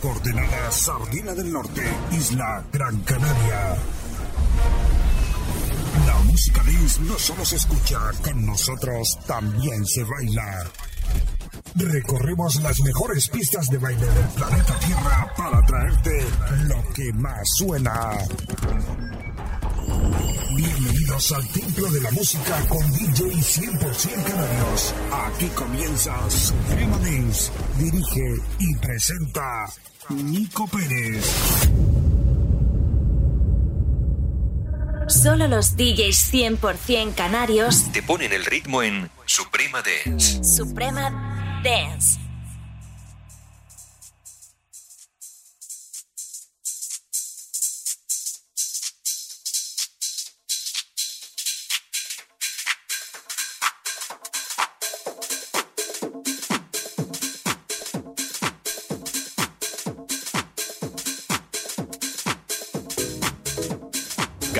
Coordenada 0.00 0.70
Sardina 0.70 1.34
del 1.34 1.52
Norte, 1.52 1.82
Isla 2.12 2.64
Gran 2.72 3.00
Canaria. 3.00 3.76
La 6.06 6.18
música 6.24 6.62
dance 6.62 7.00
no 7.02 7.18
solo 7.18 7.44
se 7.44 7.56
escucha, 7.56 7.98
con 8.22 8.46
nosotros 8.46 9.18
también 9.26 9.84
se 9.84 10.04
baila. 10.04 10.70
Recorremos 11.74 12.56
las 12.62 12.80
mejores 12.80 13.28
pistas 13.28 13.68
de 13.70 13.78
baile 13.78 14.06
del 14.06 14.28
planeta 14.28 14.78
Tierra 14.78 15.34
para 15.36 15.62
traerte 15.66 16.26
lo 16.68 16.92
que 16.94 17.12
más 17.14 17.48
suena. 17.56 18.12
Bienvenidos 20.58 21.30
al 21.30 21.48
Templo 21.50 21.88
de 21.88 22.00
la 22.00 22.10
Música 22.10 22.66
con 22.68 22.84
DJ 22.90 23.26
100% 23.26 24.24
Canarios. 24.24 24.94
Aquí 25.12 25.46
comienza 25.54 26.28
Suprema 26.28 26.98
Dance. 26.98 27.52
Dirige 27.78 28.42
y 28.58 28.74
presenta 28.74 29.72
Nico 30.08 30.66
Pérez. 30.66 31.24
Solo 35.06 35.46
los 35.46 35.76
DJs 35.76 36.32
100% 36.32 37.14
canarios 37.14 37.92
te 37.92 38.02
ponen 38.02 38.32
el 38.32 38.44
ritmo 38.44 38.82
en 38.82 39.08
Suprema 39.26 39.80
Dance. 39.80 40.42
Suprema 40.42 41.62
Dance. 41.62 42.18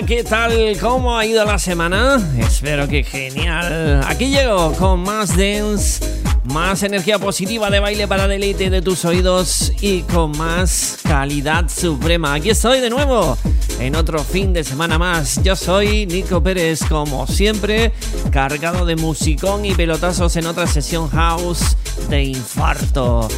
¿Qué 0.00 0.24
tal? 0.24 0.78
¿Cómo 0.80 1.18
ha 1.18 1.26
ido 1.26 1.44
la 1.44 1.58
semana? 1.58 2.18
Espero 2.38 2.88
que 2.88 3.04
genial. 3.04 4.00
Aquí 4.08 4.30
llego 4.30 4.72
con 4.72 5.00
más 5.00 5.36
dance, 5.36 6.02
más 6.44 6.82
energía 6.82 7.18
positiva 7.18 7.68
de 7.68 7.78
baile 7.78 8.08
para 8.08 8.26
deleite 8.26 8.70
de 8.70 8.80
tus 8.80 9.04
oídos 9.04 9.70
y 9.82 10.00
con 10.02 10.36
más 10.38 10.98
calidad 11.02 11.68
suprema. 11.68 12.32
Aquí 12.32 12.48
estoy 12.48 12.80
de 12.80 12.88
nuevo 12.88 13.36
en 13.80 13.94
otro 13.94 14.24
fin 14.24 14.54
de 14.54 14.64
semana 14.64 14.98
más. 14.98 15.42
Yo 15.42 15.54
soy 15.56 16.06
Nico 16.06 16.42
Pérez, 16.42 16.80
como 16.88 17.26
siempre, 17.26 17.92
cargado 18.30 18.86
de 18.86 18.96
musicón 18.96 19.66
y 19.66 19.74
pelotazos 19.74 20.34
en 20.36 20.46
otra 20.46 20.66
sesión 20.66 21.10
house 21.10 21.76
de 22.08 22.24
infarto. 22.24 23.28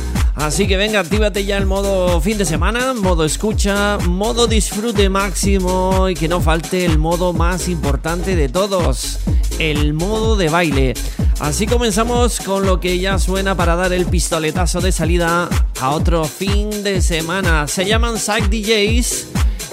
Así 0.45 0.67
que 0.67 0.77
venga, 0.77 1.01
actívate 1.01 1.47
ya 1.47 1.57
el 1.57 1.65
modo 1.65 2.21
fin 2.21 2.37
de 2.37 2.45
semana, 2.45 2.93
modo 2.93 3.25
escucha, 3.25 3.97
modo 4.07 4.47
disfrute 4.47 5.09
máximo 5.09 6.07
y 6.11 6.15
que 6.15 6.29
no 6.29 6.43
falte 6.43 6.85
el 6.85 6.99
modo 6.99 7.33
más 7.33 7.67
importante 7.67 8.37
de 8.37 8.51
todos, 8.51 9.21
el 9.59 9.95
modo 9.95 10.37
de 10.37 10.51
baile. 10.51 10.95
Así 11.41 11.67
comenzamos 11.67 12.41
con 12.41 12.67
lo 12.67 12.79
que 12.79 12.99
ya 12.99 13.19
suena 13.19 13.57
para 13.57 13.75
dar 13.75 13.95
el 13.95 14.05
pistoletazo 14.05 14.83
de 14.83 14.93
salida 14.93 15.49
a 15.81 15.91
otro 15.93 16.25
fin 16.25 16.85
de 16.85 17.01
semana. 17.01 17.67
Se 17.67 17.87
llaman 17.87 18.19
Side 18.19 18.49
DJs 18.49 19.29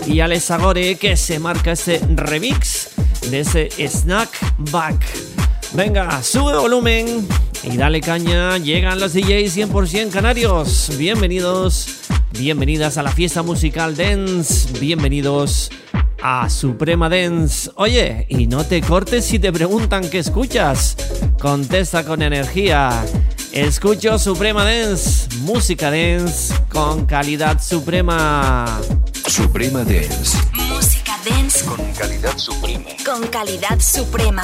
y 0.07 0.21
Alex 0.21 0.51
Agore 0.51 0.95
que 0.95 1.17
se 1.17 1.37
marca 1.37 1.73
este 1.73 1.99
remix 2.15 2.91
de 3.29 3.41
ese 3.41 3.69
Snack 3.89 4.29
Back. 4.71 5.03
Venga, 5.73 6.23
sube 6.23 6.55
volumen 6.55 7.27
y 7.63 7.77
dale 7.77 8.01
caña. 8.01 8.57
Llegan 8.57 8.99
los 8.99 9.13
DJs 9.13 9.57
100% 9.57 10.09
canarios. 10.11 10.91
Bienvenidos, 10.97 11.87
bienvenidas 12.31 12.97
a 12.97 13.03
la 13.03 13.11
fiesta 13.11 13.43
musical 13.43 13.95
Dance. 13.95 14.79
Bienvenidos 14.79 15.71
a 16.21 16.49
Suprema 16.49 17.09
Dance. 17.09 17.71
Oye, 17.75 18.25
y 18.29 18.47
no 18.47 18.65
te 18.65 18.81
cortes 18.81 19.25
si 19.25 19.39
te 19.39 19.51
preguntan 19.51 20.09
qué 20.09 20.19
escuchas. 20.19 20.95
Contesta 21.39 22.03
con 22.03 22.21
energía. 22.21 23.05
Escucho 23.51 24.17
Suprema 24.17 24.63
Dance, 24.63 25.27
música 25.39 25.91
dance 25.91 26.53
con 26.69 27.05
calidad 27.05 27.61
suprema. 27.61 28.79
Suprema 29.27 29.83
Dance. 29.83 30.37
Música 30.53 31.17
dance 31.29 31.65
Con 31.65 31.91
calidad 31.93 32.37
suprema. 32.37 32.85
con 33.05 33.27
calidad 33.27 33.79
suprema. 33.79 34.43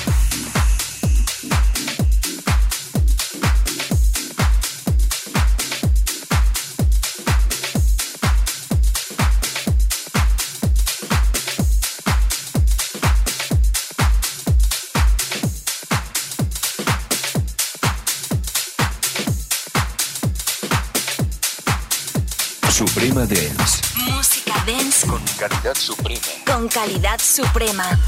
Suprema 23.01 23.25
Dance. 23.25 23.81
Música 24.11 24.53
dance 24.67 25.07
con 25.07 25.19
calidad 25.39 25.73
suprema. 25.73 26.21
Con 26.45 26.67
calidad 26.67 27.19
suprema. 27.19 27.99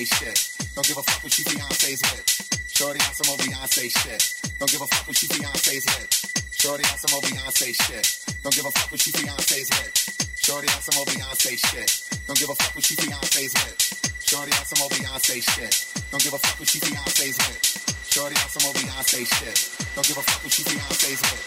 Shit. 0.00 0.72
Don't 0.72 0.86
give 0.88 0.96
a 0.96 1.02
fuck 1.04 1.20
who 1.20 1.28
she 1.28 1.44
Beyonce's 1.44 2.00
with. 2.00 2.24
Shorty 2.72 3.00
on 3.04 3.12
some 3.12 3.28
old 3.28 3.40
Beyonce 3.44 3.92
shit. 3.92 4.22
Don't 4.56 4.70
give 4.72 4.80
a 4.80 4.86
fuck 4.88 5.04
who 5.04 5.12
she 5.12 5.28
Beyonce's 5.28 5.84
with. 5.84 6.08
Shorty 6.56 6.84
on 6.88 6.96
some 6.96 7.12
old 7.12 7.24
Beyonce 7.28 7.68
shit. 7.76 8.06
Don't 8.40 8.54
give 8.56 8.64
a 8.64 8.70
fuck 8.72 8.88
who 8.88 8.96
she 8.96 9.12
Beyonce's 9.12 9.68
with. 9.68 9.92
Shorty 10.40 10.68
on 10.72 10.80
some 10.80 10.96
old 10.96 11.08
Beyonce 11.08 11.52
shit. 11.52 11.90
Don't 12.24 12.38
give 12.40 12.48
a 12.48 12.54
fuck 12.56 12.72
who 12.72 12.80
she 12.80 12.96
Beyonce's 12.96 13.52
with. 13.52 13.76
Shorty 14.24 14.52
on 14.56 14.64
some 14.64 14.80
old 14.80 14.92
Beyonce 14.96 15.36
shit. 15.36 15.72
Don't 16.08 16.24
give 16.24 16.32
a 16.32 16.38
fuck 16.40 16.56
who 16.56 16.64
she 16.64 16.78
Beyonce's 16.80 17.36
with. 17.36 17.60
Shorty 18.08 18.36
on 18.40 18.48
some 18.48 18.64
old 18.64 18.76
Beyonce 18.80 19.20
shit. 19.28 19.56
Don't 19.92 20.06
give 20.08 20.16
a 20.16 20.22
fuck 20.24 20.40
who 20.40 20.48
she 20.48 20.62
Beyonce's 20.64 21.20
with. 21.20 21.44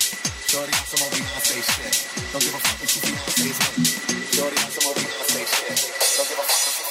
Shorty 0.54 0.74
on 0.78 0.86
some 0.86 1.02
old 1.02 1.14
Beyonce 1.18 1.58
shit. 1.58 1.94
Don't 2.30 2.44
give 2.46 2.54
a 2.54 2.62
fuck 2.62 2.78
who 2.78 2.86
she 2.86 3.00
Beyonce's 3.02 3.58
with. 3.66 4.38
Shorty 4.38 4.58
on 4.62 4.70
some 4.70 4.86
old 4.86 4.98
Beyonce 5.02 5.42
shit. 5.42 5.78
Don't 6.22 6.30
give 6.30 6.38
a 6.38 6.46
fuck 6.46 6.62
who 6.62 6.72
she 6.78 6.83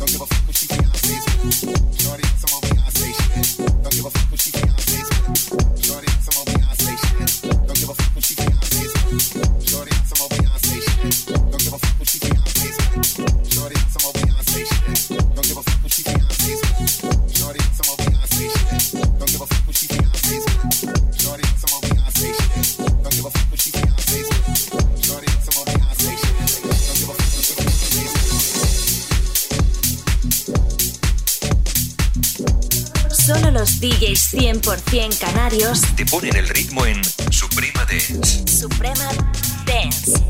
Don't 0.00 0.12
give 0.12 0.22
a 0.22 0.24
fuck 0.24 0.46
what 0.46 0.56
she 0.56 0.66
think 0.66 0.82
I 0.82 0.96
say. 0.96 2.02
Shorty, 2.02 2.24
some 2.38 2.62
of 2.64 2.69
100% 34.70 35.18
canarios 35.18 35.80
te 35.96 36.06
ponen 36.06 36.36
el 36.36 36.48
ritmo 36.48 36.86
en 36.86 37.02
Suprema 37.32 37.84
Dance. 37.86 38.46
Suprema 38.46 39.10
Dance. 39.66 40.29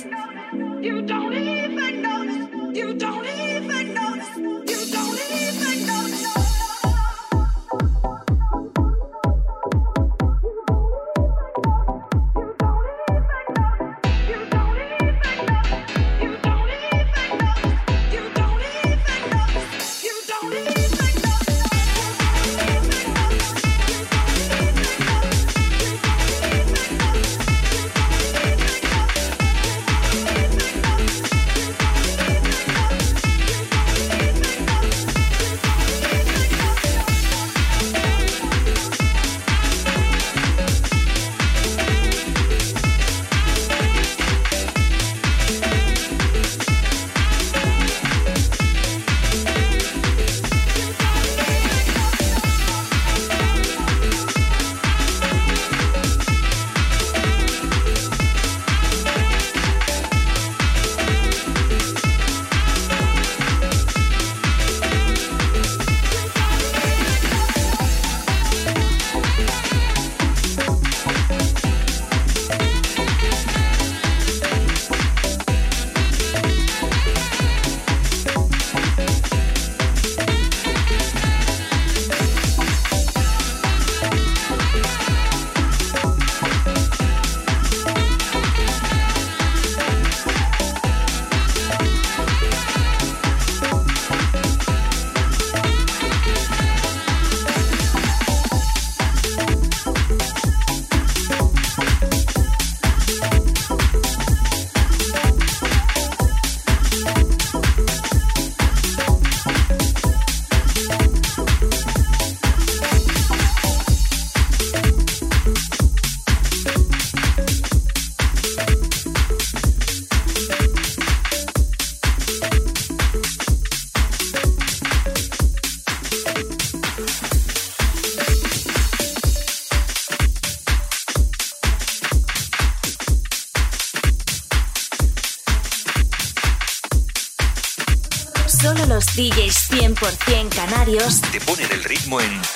100% 140.91 140.91
canarios 140.91 141.21
te 141.31 141.39
ponen 141.41 141.71
el 141.71 141.83
ritmo 141.83 142.19
en 142.19 142.50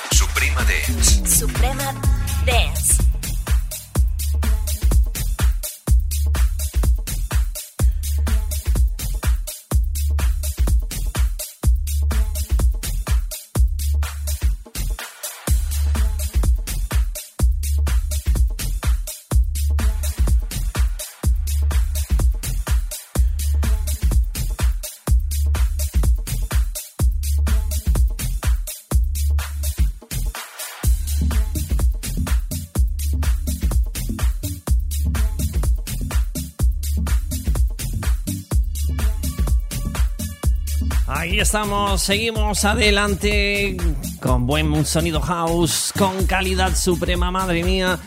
Estamos, 41.42 42.02
seguimos 42.02 42.64
adelante 42.64 43.76
con 44.22 44.48
buen 44.48 44.86
sonido 44.86 45.20
house, 45.20 45.92
con 45.98 46.26
calidad 46.26 46.76
suprema, 46.76 47.30
madre 47.30 47.64
mía. 47.64 48.00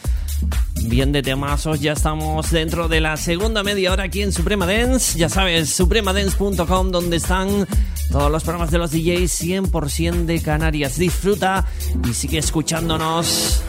Bien 0.84 1.12
de 1.12 1.22
temazos, 1.22 1.80
ya 1.80 1.92
estamos 1.92 2.50
dentro 2.50 2.88
de 2.88 3.00
la 3.00 3.16
segunda 3.16 3.62
media 3.62 3.92
hora 3.92 4.04
aquí 4.04 4.22
en 4.22 4.32
Suprema 4.32 4.66
Dance. 4.66 5.18
Ya 5.18 5.28
sabes, 5.28 5.70
supremadance.com, 5.70 6.90
donde 6.90 7.18
están 7.18 7.66
todos 8.10 8.30
los 8.30 8.42
programas 8.42 8.70
de 8.70 8.78
los 8.78 8.90
DJs 8.90 9.42
100% 9.42 10.24
de 10.24 10.40
Canarias. 10.40 10.98
Disfruta 10.98 11.66
y 12.08 12.14
sigue 12.14 12.38
escuchándonos 12.38 13.62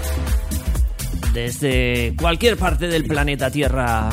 desde 1.34 2.16
cualquier 2.18 2.58
parte 2.58 2.88
del 2.88 3.06
planeta 3.06 3.52
Tierra. 3.52 4.10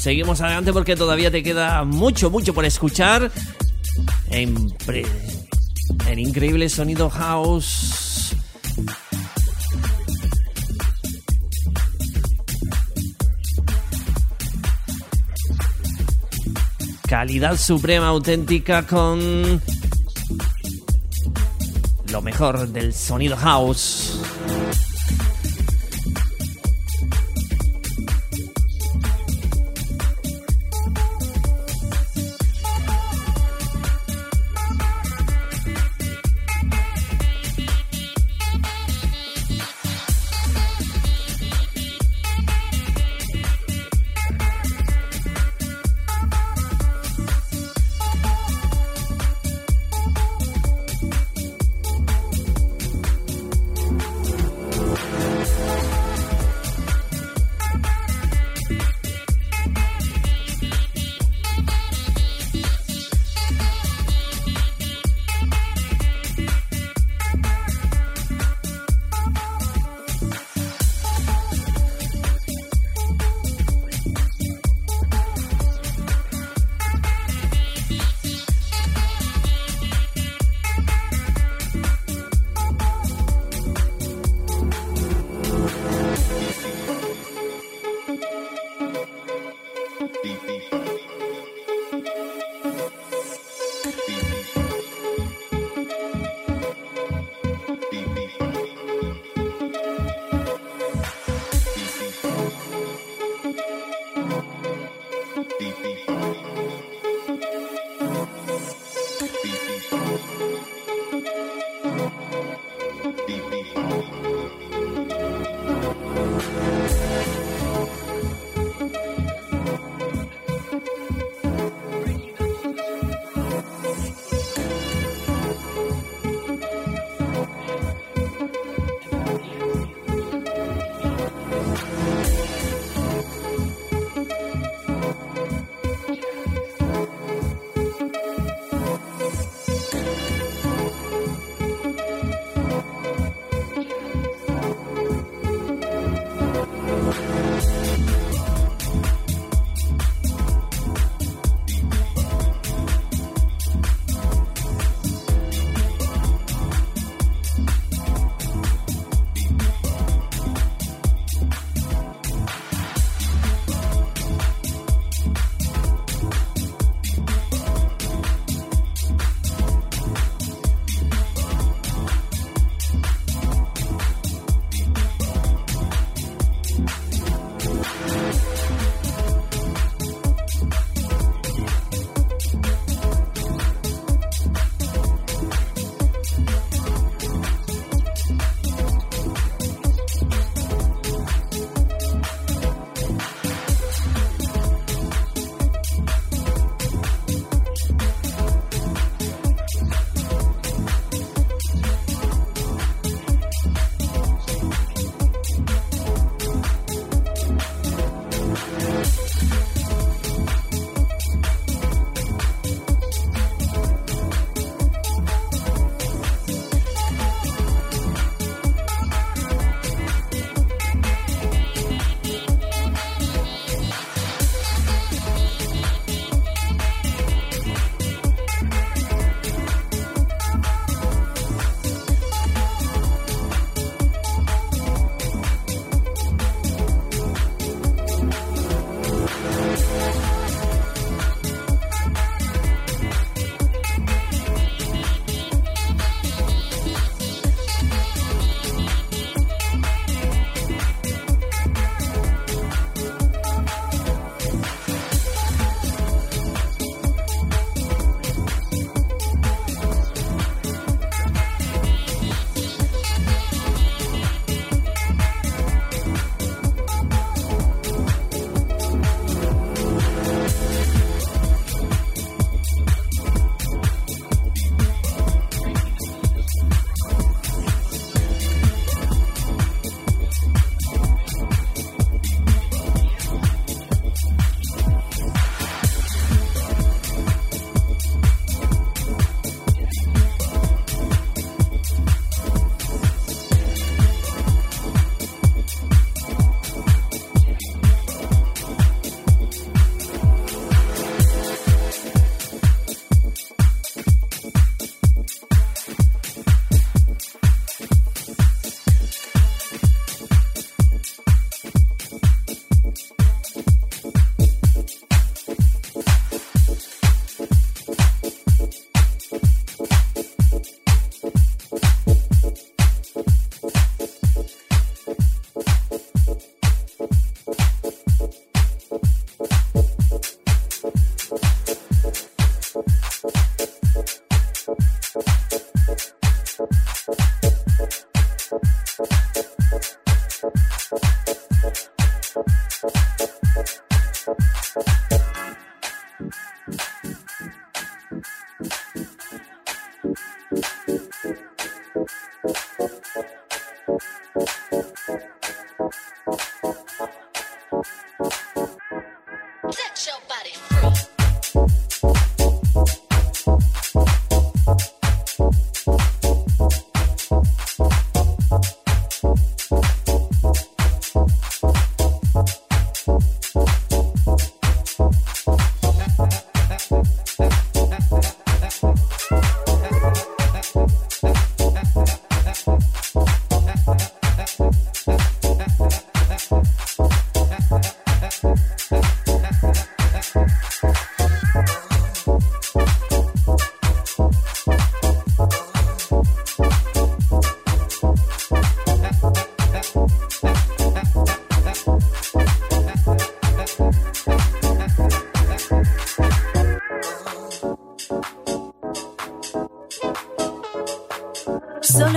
Seguimos 0.00 0.40
adelante 0.40 0.72
porque 0.72 0.96
todavía 0.96 1.30
te 1.30 1.42
queda 1.42 1.84
mucho, 1.84 2.30
mucho 2.30 2.54
por 2.54 2.64
escuchar. 2.64 3.30
En, 4.40 6.18
increíble 6.18 6.70
sonido 6.70 7.10
house. 7.10 8.34
Calidad 17.06 17.58
suprema 17.58 18.06
auténtica 18.06 18.86
con 18.86 19.60
lo 22.10 22.22
mejor 22.22 22.66
del 22.68 22.94
sonido 22.94 23.36
house. 23.36 24.19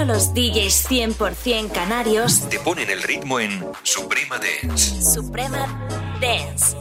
DJs 0.04 0.90
100% 0.90 1.72
canarios 1.72 2.42
te 2.50 2.60
ponen 2.60 2.90
el 2.90 3.02
ritmo 3.04 3.40
en 3.40 3.66
Suprema 3.84 4.38
Dance. 4.38 5.02
Suprema 5.02 6.20
Dance. 6.20 6.76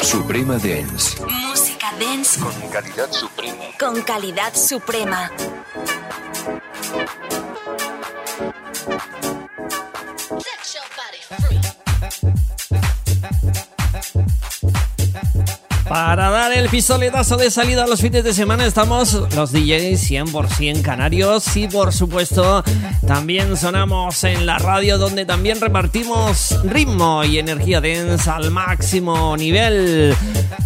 Suprema 0.00 0.54
Dance. 0.54 1.22
Música 1.26 1.92
dance 2.00 2.40
con 2.40 2.70
calidad 2.70 3.12
suprema. 3.12 3.64
Con 3.78 4.02
calidad 4.02 4.54
suprema. 4.54 5.30
Para 16.00 16.30
dar 16.30 16.52
el 16.52 16.68
pistoletazo 16.68 17.36
de 17.36 17.50
salida 17.50 17.82
a 17.82 17.86
los 17.88 18.00
fines 18.00 18.22
de 18.22 18.32
semana 18.32 18.64
estamos 18.64 19.14
los 19.34 19.50
DJs 19.50 20.10
100% 20.12 20.80
canarios 20.80 21.56
y 21.56 21.66
por 21.66 21.92
supuesto 21.92 22.62
también 23.04 23.56
sonamos 23.56 24.22
en 24.22 24.46
la 24.46 24.58
radio 24.58 24.96
donde 24.96 25.26
también 25.26 25.60
repartimos 25.60 26.56
ritmo 26.62 27.24
y 27.24 27.40
energía 27.40 27.80
densa 27.80 28.36
al 28.36 28.52
máximo 28.52 29.36
nivel. 29.36 30.14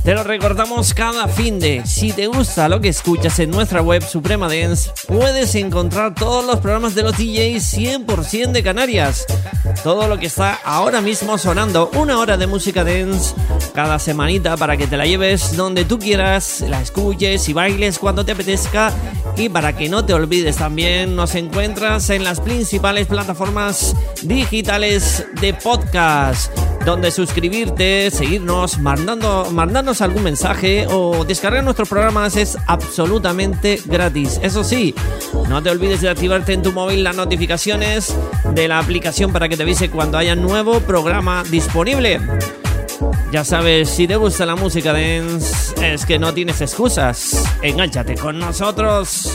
Te 0.04 0.14
lo 0.14 0.24
recordamos 0.24 0.94
cada 0.94 1.28
fin 1.28 1.60
de. 1.60 1.82
Si 1.86 2.12
te 2.12 2.26
gusta 2.26 2.68
lo 2.68 2.80
que 2.80 2.88
escuchas 2.88 3.38
en 3.38 3.52
nuestra 3.52 3.82
web 3.82 4.02
Suprema 4.02 4.48
Dance, 4.48 4.90
puedes 5.06 5.54
encontrar 5.54 6.16
todos 6.16 6.44
los 6.44 6.56
programas 6.56 6.96
de 6.96 7.04
los 7.04 7.16
DJs 7.16 7.78
100% 7.78 8.50
de 8.50 8.62
Canarias. 8.64 9.24
Todo 9.84 10.08
lo 10.08 10.18
que 10.18 10.26
está 10.26 10.58
ahora 10.64 11.00
mismo 11.00 11.38
sonando, 11.38 11.88
una 11.94 12.18
hora 12.18 12.36
de 12.36 12.48
música 12.48 12.82
dance 12.82 13.36
cada 13.74 14.00
semanita 14.00 14.56
para 14.56 14.76
que 14.76 14.88
te 14.88 14.96
la 14.96 15.06
lleves 15.06 15.56
donde 15.56 15.84
tú 15.84 16.00
quieras, 16.00 16.62
la 16.62 16.82
escuches 16.82 17.48
y 17.48 17.52
bailes 17.52 18.00
cuando 18.00 18.24
te 18.24 18.32
apetezca. 18.32 18.92
Y 19.36 19.50
para 19.50 19.76
que 19.76 19.88
no 19.88 20.04
te 20.04 20.14
olvides 20.14 20.56
también, 20.56 21.14
nos 21.14 21.36
encuentras 21.36 22.10
en 22.10 22.24
las 22.24 22.40
principales 22.40 23.06
plataformas 23.06 23.94
digitales 24.22 25.24
de 25.40 25.54
podcast 25.54 26.71
donde 26.84 27.10
suscribirte, 27.10 28.10
seguirnos, 28.10 28.78
mandando, 28.78 29.48
mandarnos 29.52 30.00
algún 30.00 30.24
mensaje 30.24 30.86
o 30.90 31.24
descargar 31.24 31.62
nuestros 31.62 31.88
programas 31.88 32.36
es 32.36 32.58
absolutamente 32.66 33.80
gratis. 33.84 34.40
Eso 34.42 34.64
sí, 34.64 34.94
no 35.48 35.62
te 35.62 35.70
olvides 35.70 36.00
de 36.00 36.10
activarte 36.10 36.52
en 36.52 36.62
tu 36.62 36.72
móvil 36.72 37.04
las 37.04 37.16
notificaciones 37.16 38.14
de 38.54 38.68
la 38.68 38.78
aplicación 38.78 39.32
para 39.32 39.48
que 39.48 39.56
te 39.56 39.62
avise 39.62 39.90
cuando 39.90 40.18
haya 40.18 40.34
nuevo 40.34 40.80
programa 40.80 41.44
disponible. 41.50 42.20
Ya 43.30 43.44
sabes, 43.44 43.88
si 43.88 44.06
te 44.06 44.16
gusta 44.16 44.44
la 44.44 44.56
música 44.56 44.92
dance, 44.92 45.74
es 45.82 46.04
que 46.04 46.18
no 46.18 46.34
tienes 46.34 46.60
excusas. 46.60 47.44
Engánchate 47.62 48.14
con 48.16 48.38
nosotros. 48.38 49.34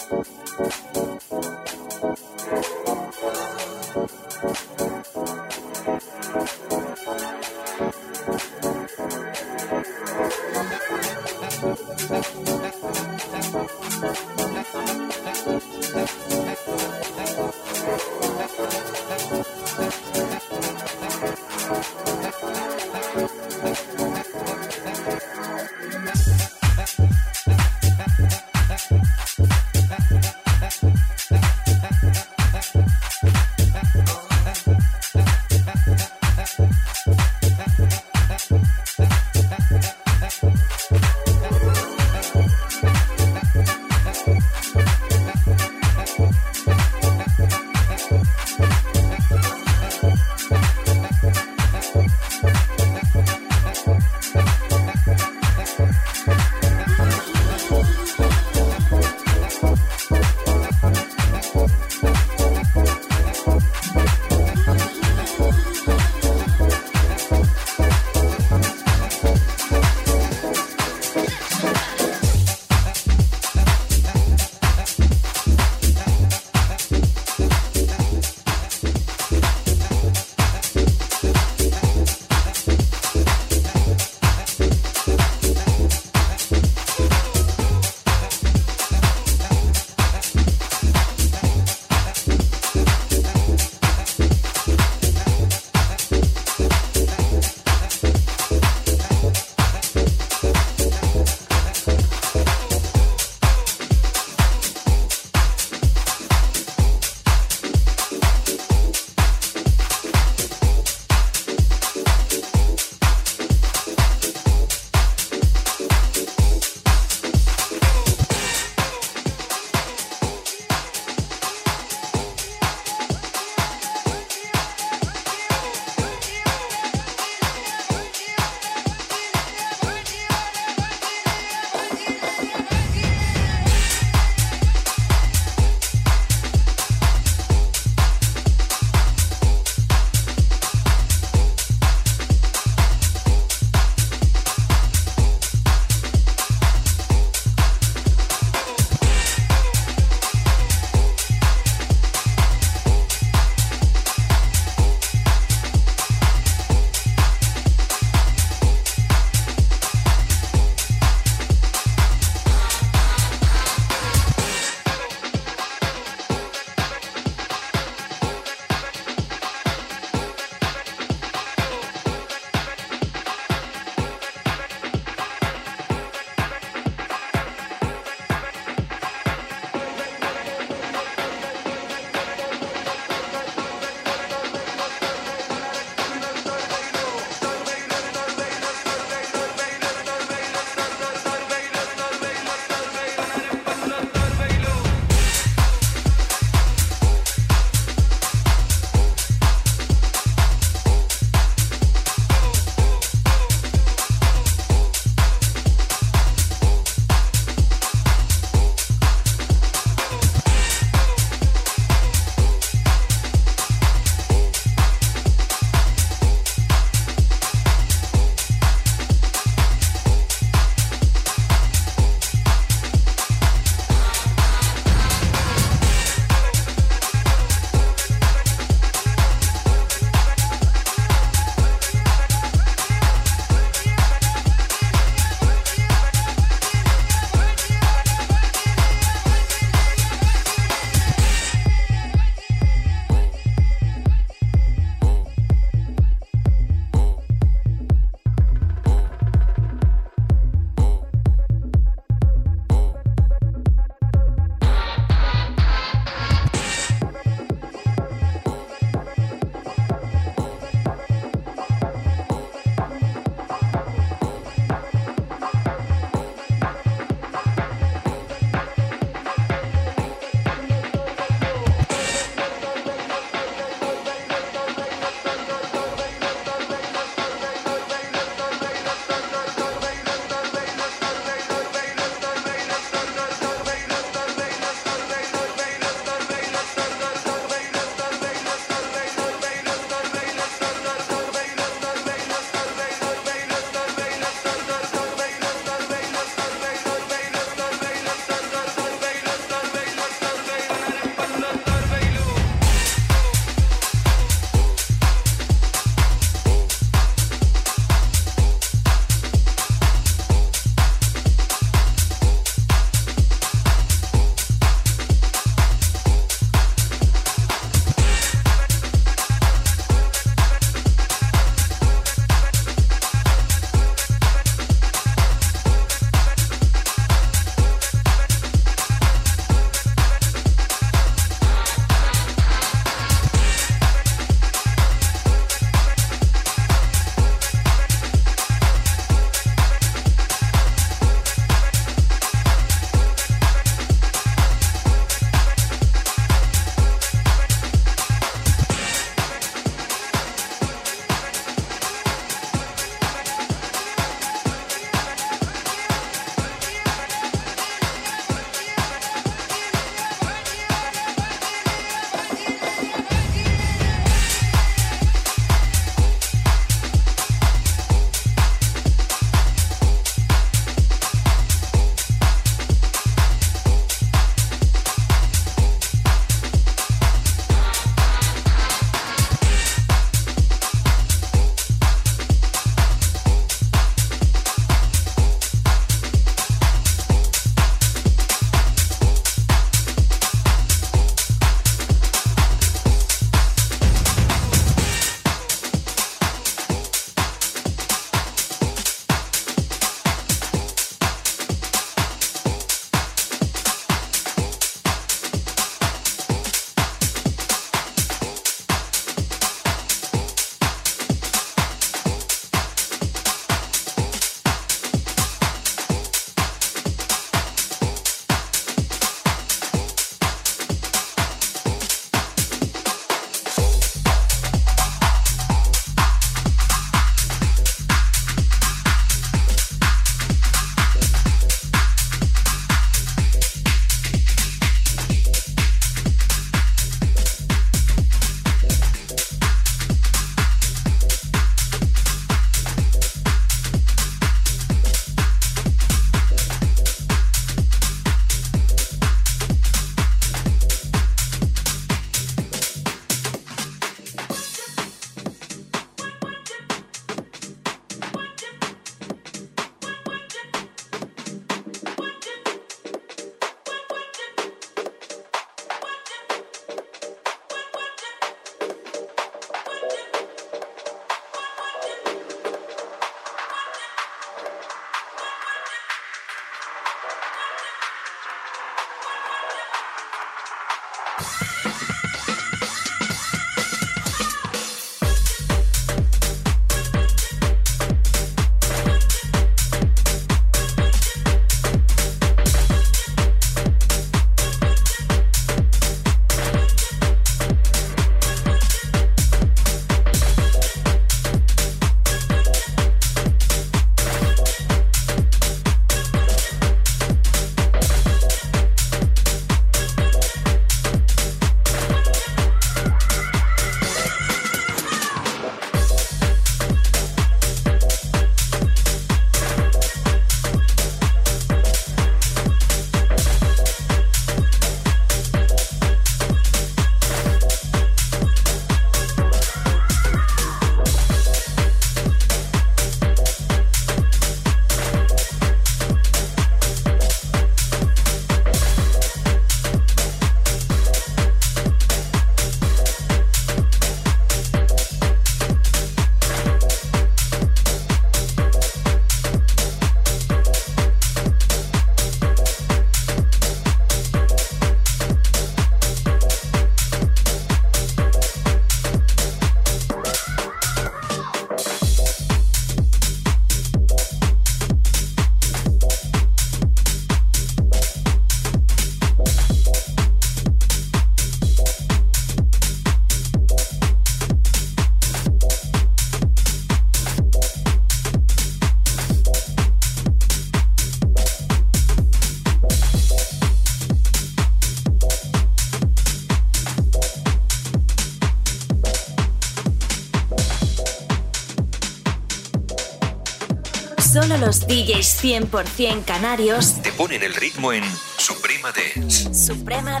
Los 594.40 594.60
DJs 594.60 595.22
100% 595.22 596.04
canarios 596.06 596.80
te 596.82 596.92
ponen 596.92 597.22
el 597.22 597.34
ritmo 597.34 597.72
en 597.72 597.84
Suprema 598.16 598.72
Dance. 598.72 599.34
Suprema 599.34 600.00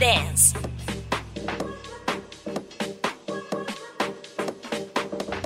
Dance. 0.00 0.56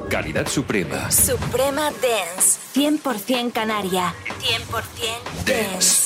Calidad 0.09 0.49
suprema. 0.49 1.11
Suprema 1.11 1.91
Dance. 1.91 2.59
100% 2.75 3.53
canaria. 3.53 4.15
100% 4.41 5.45
Dance. 5.45 6.00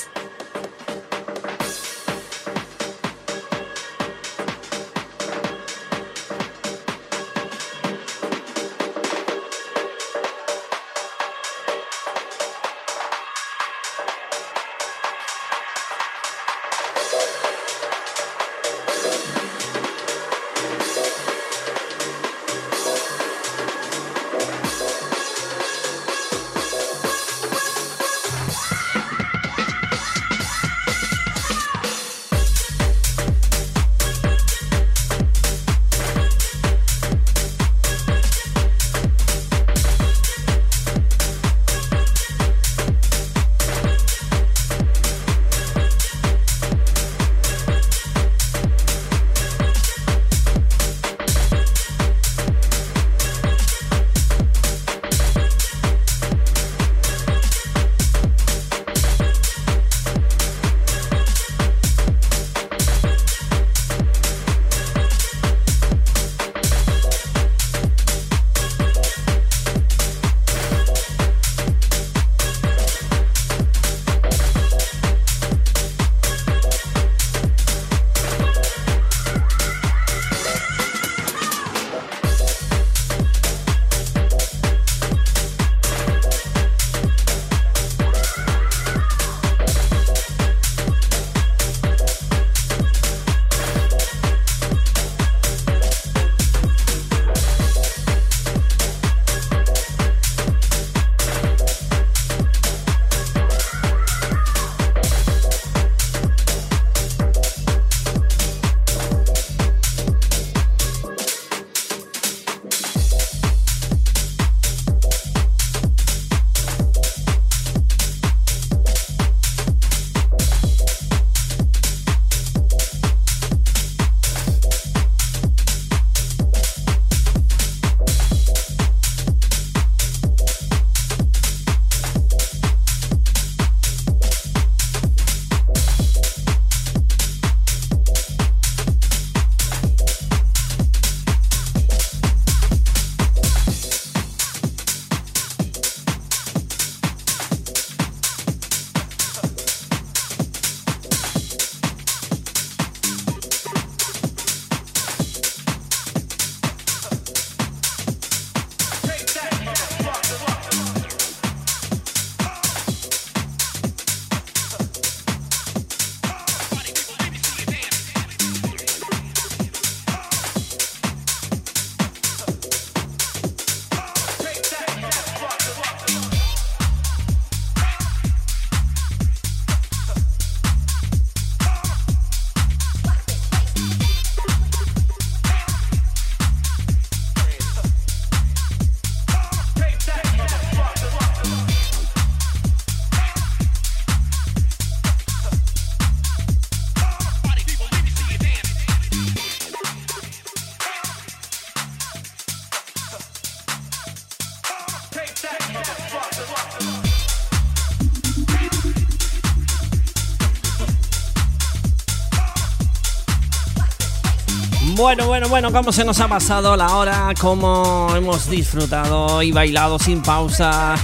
Bueno, 215.54 215.70
cómo 215.70 215.92
se 215.92 216.04
nos 216.04 216.18
ha 216.18 216.26
pasado 216.26 216.76
la 216.76 216.96
hora, 216.96 217.32
cómo 217.40 218.08
hemos 218.16 218.50
disfrutado 218.50 219.40
y 219.40 219.52
bailado 219.52 220.00
sin 220.00 220.20
pausa. 220.20 220.96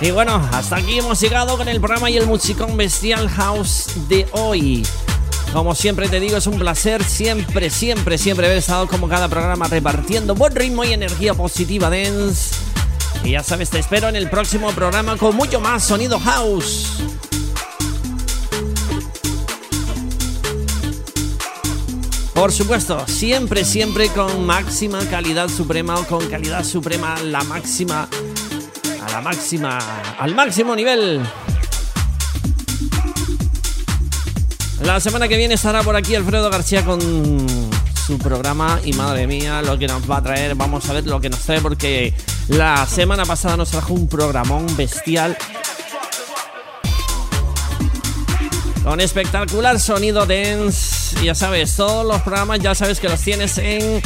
Y 0.00 0.12
bueno, 0.12 0.48
hasta 0.52 0.76
aquí 0.76 1.00
hemos 1.00 1.20
llegado 1.20 1.56
con 1.56 1.66
el 1.66 1.80
programa 1.80 2.08
y 2.08 2.16
el 2.16 2.28
musicón 2.28 2.76
Bestial 2.76 3.28
House 3.28 3.88
de 4.08 4.28
hoy. 4.30 4.86
Como 5.52 5.74
siempre 5.74 6.08
te 6.08 6.20
digo, 6.20 6.36
es 6.36 6.46
un 6.46 6.60
placer 6.60 7.02
siempre, 7.02 7.68
siempre, 7.68 8.16
siempre 8.16 8.46
haber 8.46 8.58
estado 8.58 8.86
como 8.86 9.08
cada 9.08 9.26
programa 9.26 9.66
repartiendo 9.66 10.36
buen 10.36 10.54
ritmo 10.54 10.84
y 10.84 10.92
energía 10.92 11.34
positiva 11.34 11.90
dance. 11.90 12.54
Y 13.24 13.32
ya 13.32 13.42
sabes, 13.42 13.70
te 13.70 13.80
espero 13.80 14.08
en 14.08 14.14
el 14.14 14.30
próximo 14.30 14.70
programa 14.70 15.16
con 15.16 15.34
mucho 15.34 15.58
más 15.58 15.82
sonido 15.82 16.20
house. 16.20 17.09
Por 22.40 22.52
supuesto, 22.52 23.06
siempre, 23.06 23.66
siempre 23.66 24.08
con 24.08 24.46
máxima 24.46 25.04
calidad 25.10 25.50
suprema 25.50 25.96
o 25.96 26.06
con 26.06 26.26
calidad 26.30 26.64
suprema 26.64 27.18
la 27.22 27.44
máxima, 27.44 28.08
a 29.06 29.10
la 29.10 29.20
máxima, 29.20 29.78
al 30.18 30.34
máximo 30.34 30.74
nivel. 30.74 31.20
La 34.80 34.98
semana 35.00 35.28
que 35.28 35.36
viene 35.36 35.52
estará 35.52 35.82
por 35.82 35.94
aquí 35.96 36.14
Alfredo 36.14 36.48
García 36.48 36.82
con 36.82 36.98
su 38.06 38.16
programa 38.16 38.80
y 38.86 38.94
madre 38.94 39.26
mía 39.26 39.60
lo 39.60 39.78
que 39.78 39.86
nos 39.86 40.10
va 40.10 40.16
a 40.16 40.22
traer, 40.22 40.54
vamos 40.54 40.88
a 40.88 40.94
ver 40.94 41.06
lo 41.06 41.20
que 41.20 41.28
nos 41.28 41.40
trae 41.40 41.60
porque 41.60 42.14
la 42.48 42.86
semana 42.86 43.26
pasada 43.26 43.58
nos 43.58 43.70
trajo 43.70 43.92
un 43.92 44.08
programón 44.08 44.64
bestial. 44.78 45.36
Con 48.82 48.98
espectacular 48.98 49.78
sonido 49.78 50.24
dance 50.24 50.99
ya 51.22 51.34
sabes, 51.34 51.74
todos 51.76 52.06
los 52.06 52.20
programas 52.22 52.60
ya 52.60 52.74
sabes 52.74 53.00
que 53.00 53.08
los 53.08 53.20
tienes 53.20 53.58
en 53.58 54.02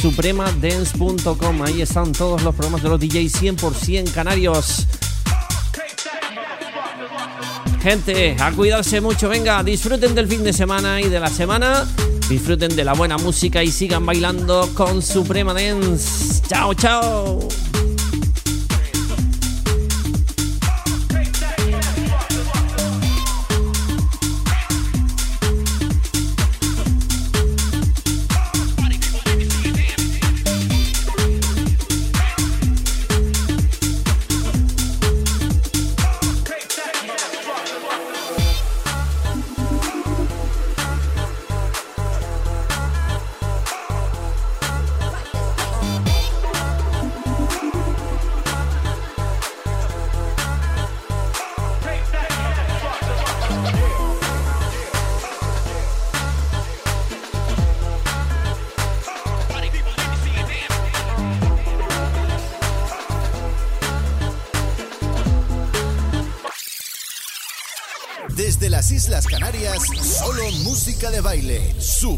supremadance.com. 0.00 1.62
Ahí 1.62 1.82
están 1.82 2.12
todos 2.12 2.42
los 2.42 2.54
programas 2.54 2.82
de 2.82 2.88
los 2.88 3.00
DJs 3.00 3.42
100% 3.42 4.12
canarios. 4.12 4.86
Gente, 7.82 8.36
a 8.40 8.50
cuidarse 8.52 9.00
mucho, 9.00 9.28
venga, 9.28 9.62
disfruten 9.62 10.14
del 10.14 10.26
fin 10.26 10.42
de 10.42 10.52
semana 10.52 11.00
y 11.00 11.08
de 11.08 11.20
la 11.20 11.28
semana, 11.28 11.86
disfruten 12.28 12.74
de 12.74 12.84
la 12.84 12.94
buena 12.94 13.16
música 13.16 13.62
y 13.62 13.70
sigan 13.70 14.04
bailando 14.04 14.68
con 14.74 15.02
Suprema 15.02 15.54
Dance. 15.54 16.42
Chao, 16.48 16.74
chao. 16.74 17.65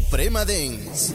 Suprema 0.09 0.43
Dance. 0.43 1.13